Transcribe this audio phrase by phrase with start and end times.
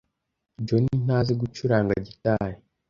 [0.67, 2.55] John ntazi gucuranga gitari.